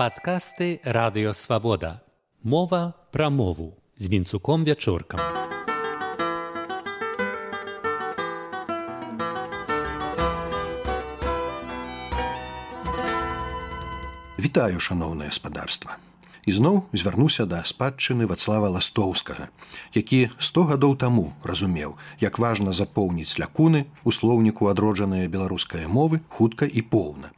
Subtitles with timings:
[0.00, 2.00] Падкасты радыёвабода.
[2.42, 5.20] Мова пра мову з вінцуком вячоркам.
[14.38, 15.98] Вітаю шаноўнае спадарства.
[16.48, 19.52] Ізноў звярнуся да спадчыны вацлава ластоўскага,
[19.92, 26.64] які сто гадоў таму разумеў, як важна запоўніць лякуны у слоўніку адроджаныя беларускай мовы хутка
[26.64, 27.36] і поўна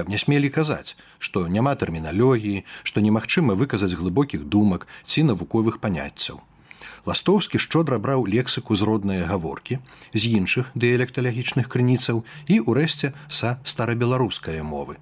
[0.00, 6.40] каб не смелі казаць, што няма тэрміналогіі, што немагчыма выказаць глыбокіх думак ці навуковых паняццяў.
[7.04, 9.76] Ластоўскі шчодра браў лексіку з родныя гаворкі
[10.14, 14.96] з іншых дыялекталагічных крыніцаў і ўрэшце са старабеларускай мовы.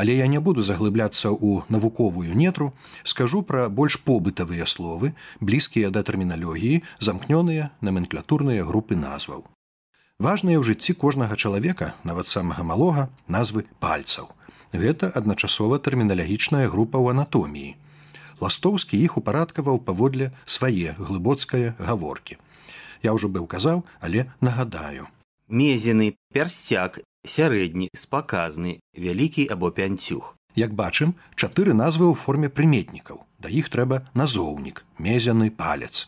[0.00, 2.72] Але я не буду заглыбляцца ў навуковую нетру,
[3.04, 5.12] скажу пра больш побытавыя словы,
[5.44, 9.44] блізкія да тэрміналогіі, замкнёныя наменклатурныя групы назваў.
[10.18, 14.32] Важныя ў жыцці кожнага чалавека, нават самага малога назвы пальцаў.
[14.72, 17.76] Гэта адначасова тэрміналагічная група ў анатоміі.
[18.40, 22.36] Ластоўскі іх упарадкаваў паводле свае глыбоцкае гаворкі.
[23.02, 25.08] Я ўжо быў казаў, але нагадаю.
[25.48, 30.36] Мезены пярсцяк, сярэдні, спаказны, вялікі або пянцюх.
[30.54, 33.24] Як бачым, чатыры назвы ў форме прыметнікаў.
[33.38, 36.06] Да іх трэба назоўнік, мезяны палец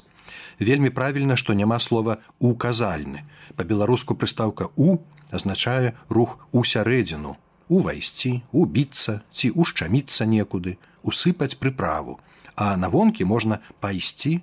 [0.61, 3.25] вельмі правільна што няма слова указальны
[3.57, 4.99] по-беларуску прыстаўка у
[5.31, 7.37] азначае рух у сярэдзіну
[7.71, 10.77] увайсці убіцца ці ушчаміцца некуды
[11.07, 12.19] усыпаць прыправу
[12.61, 14.41] а на вонкі можна пайсці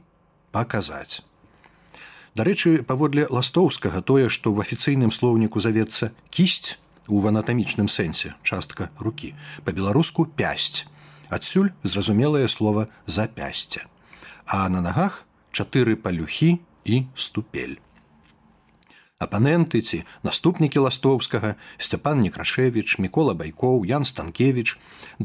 [0.52, 1.22] паказаць.
[2.34, 9.34] Дарэчы паводле ластоўскага тое што в афіцыйным слоўніку завецца кісць у анатамічным сэнсе частка рукі
[9.66, 10.86] по-беларуску пясць
[11.30, 13.86] адсюль зразумелае слово запясця
[14.48, 17.78] а на нагах чатыры палюхі і ступель.
[19.26, 24.78] Апаненты ці наступнікі ластоўскага Сцяпан Некрашевіч, Мікола Байкоў, Ян Станкевіч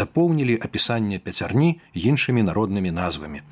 [0.03, 3.45] дапоўнілі апісанне пяцярні іншымі народнымі назвамі.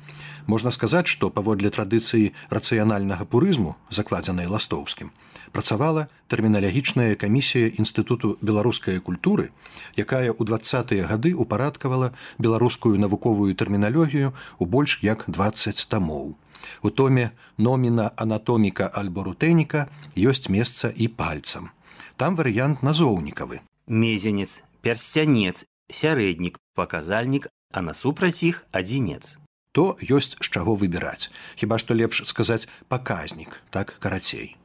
[0.49, 5.13] Можна сказаць, што паводле традыцыі рацыянальнага пурызму, закладзенай ластоўскім,
[5.53, 9.53] працавала тэрміналагічная камісія інстытуту беларускай культуры,
[9.93, 16.33] якая ў двадцатыя гады упарадкавала беларускую навуковую тэрміналогію ў больш як 20 тамоў.
[16.33, 16.50] У
[16.89, 21.71] томе номіна анатоміка альбо рутэніка ёсць месца і пальцам.
[22.17, 23.61] Там варыянт назоўнікавы.
[23.87, 29.37] Мезенец, пярсцянец, сярэднік, паказальнік, а насупраць іх адзінец.
[29.71, 31.31] То ёсць з чаго выбіраць.
[31.55, 34.57] Хіба што лепш сказаць паказнік, так карацей.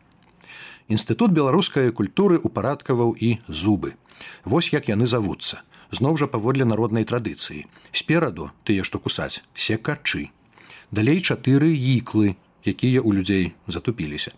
[0.88, 3.94] Інстытут беларускай культуры упарадкаваў і зубы.
[4.44, 5.62] Вось як яны завуцца.
[5.90, 7.66] Зноў жа паводле народнай традыцыі.
[7.92, 10.30] Спераду тыя, што кусаць, секачы
[10.90, 12.36] далей чатыры іклы
[12.66, 14.34] якія ў людзей затупіліся.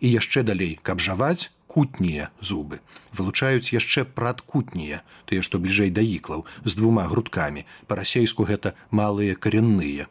[0.00, 2.80] І яшчэ далей каб жаваць кутнія зубы.
[3.16, 7.64] Вылучаюць яшчэ прадкутнія тыя што бліжэй да іклаў з двума грудкамі.
[7.86, 10.08] Па-расейску гэта малыя каренныя.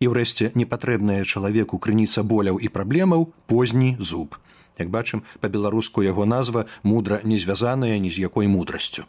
[0.00, 4.38] І ўрэшце непатрэбная чалавеку крыніца боляў і праблемаў позні зуб.
[4.78, 9.06] Як бачым па-беларуску яго назва мудра не звязаная ні з якой мудрасцю.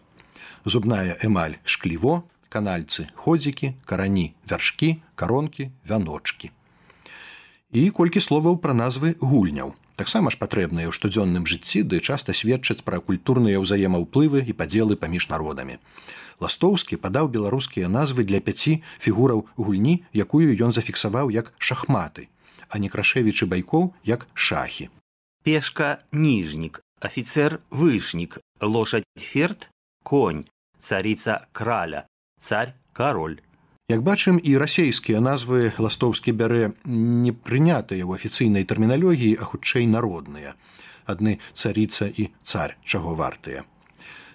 [0.66, 6.52] Зубная эмаль шкліво канальцы ходзікі карані вяршкі каронкі вяночки
[7.76, 9.76] і колькі словаў пра назвы гульняў.
[10.00, 15.28] Таксама ж патрэбныя ў штодзённым жыцці ды часта сведчаць пра культурныя ўзаемаўплывы і падзелы паміж
[15.32, 15.76] народамі.
[16.40, 22.28] Ластоўскі падаў беларускія назвы для пяці фігураў гульні якую ён зафіксаваў як шахматы
[22.70, 24.90] а некрашевічы байкоў як шахі.
[25.44, 29.70] Пешка ніжнік офіцер вышнік лошадь ферт
[30.04, 30.46] конь
[30.80, 32.08] царица краля
[32.46, 33.42] царь король
[33.90, 40.54] Як бачым і расійскія назвы ластоўскі бярэ не прынятыя ў афіцыйнай тэрміналогіі, а хутчэй народныя.
[41.06, 43.64] адны царіца і царь чаго вартыя.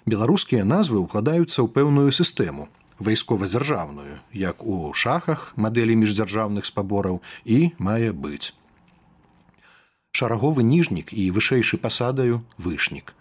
[0.07, 2.67] Беларускія назвы ўкладаюцца ў пэўную сістэму
[3.01, 8.55] вайскова-дзяржаўную, як у шахах мадэлі міждзяржаўных спабораў і мае быць.
[10.11, 13.13] Шараговы ніжнік і вышэйшы пасадаю вышнік.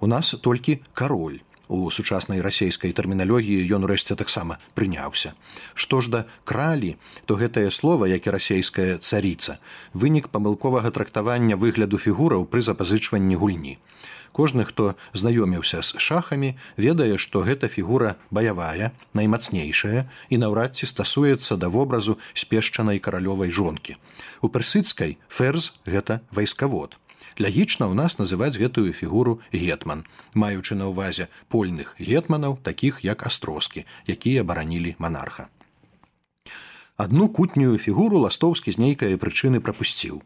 [0.00, 1.40] У нас толькі кароль
[1.72, 5.32] у сучаснай расійскай тэрміналогіі ён урэшце таксама прыняўся.
[5.72, 9.56] Што ж да кралі, то гэтае слово, як і расійская царіца,
[9.96, 13.78] вынік памылковага трактавання выгляду фігураў пры запазычванні гульні.
[14.32, 21.56] Кожны, хто знаёміўся з шахамі, ведае, што гэта фігура баявая, наймацнейшая і наўрад ці стасуецца
[21.56, 23.96] да вобразу спешчанай каралёвай жонкі.
[24.40, 26.96] У персыцкай ферз гэта вайскавод
[27.38, 30.04] лягічна ў нас называць гэтую фігуру гетман
[30.34, 33.86] маючы на ўвазе польных гетманаў такіх як астроскі
[34.16, 35.48] якія баранілі монарха
[37.06, 40.22] адну кутнюю фігуру ластоўскі з нейкай прычыны прапусціў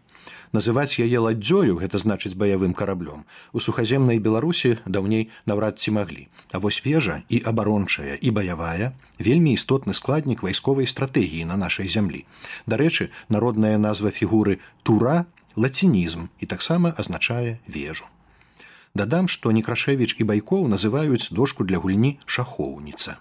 [0.56, 3.24] Называць яе ладдзёю гэта значыць баявым караблём.
[3.52, 6.28] У сухаземнай Беларусі даўней наўрад ці маглі.
[6.52, 12.24] А вось вежа і абарончая і баявая вельмі істотны складнік вайсковай стратэгіі на нашай зямлі.
[12.66, 15.26] Дарэчы, народная назва фігуры тура
[15.56, 18.04] лацінізм і таксама азначае вежу.
[18.94, 23.18] Дадам, што Некрашевіч і байкоў называюць дошку для гульні шахоўніца.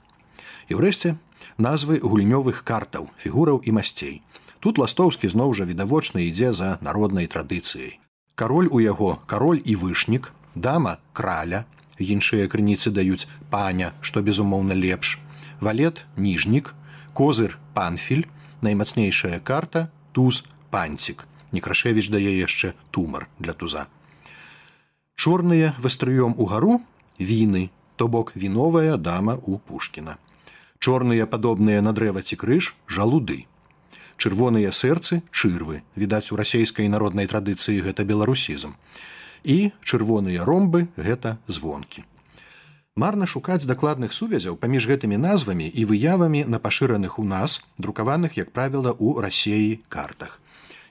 [0.70, 1.16] І ўрэшце
[1.58, 4.22] назвы гульнёвых картаў, фігураў і масцей.
[4.60, 8.00] Тут ластоўскі зноў жа відавочна ідзе за народнай традыцыяй.
[8.36, 11.66] Кароль у яго кароль і вышнік, дама краля,
[12.00, 15.20] іншыя крыніцы даюць паня, што безумоўна лепш,
[15.60, 16.74] валет ніжнік,
[17.14, 18.28] козыр панфіль,
[18.62, 21.28] наймацнейшая карта туз панцік.
[21.56, 23.88] Некрашевіч дае яшчэ тумар для туза.
[25.16, 26.82] Чорныя вастрыём угару
[27.20, 30.18] віны, то бок віновая дама у Пушкіна.
[30.80, 33.48] Чорныя падобныя на дрэва ці крыж жалуды.
[34.18, 35.82] Чырвоныя сэрцы чырвы.
[35.96, 38.76] Відаць у расійскай народнай традыцыі гэта беларусізм.
[39.44, 42.04] І чырвоныя ромбы гэта звонкі.
[42.96, 48.52] Марна шукаць дакладных сувязяў паміж гэтымі назвамі і выявамі на пашыраных у нас друкаваных як
[48.52, 50.40] правіла у рассеі картах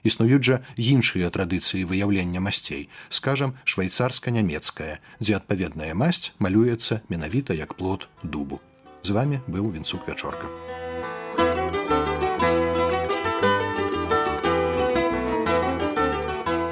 [0.05, 8.07] існуюць жа іншыя традыцыі выяўлення масцей скажам швейцарска-нямецкая дзе адпаведная масць малюецца менавіта як плод
[8.23, 8.61] дубу
[9.03, 10.47] з вами быў вінцук вячорка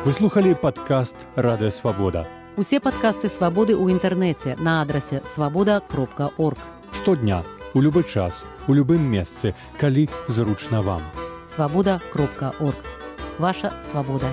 [0.04, 2.28] Вы слухали падкаст радыё свабода.
[2.60, 6.60] Усе падкасты свабоды ў інтэрнэце на адрасе свабода кропка орг.
[6.92, 11.08] Штодня, у любы час, у любым месцы, калі зручна вам.
[11.48, 12.84] Свабода кропка орг.
[13.40, 14.28] Ваша свабода.